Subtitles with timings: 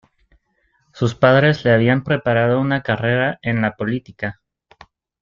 [0.93, 4.41] Sus padres le habían preparado una carrera en la política.